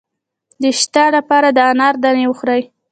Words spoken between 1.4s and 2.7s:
د انار دانې وخورئ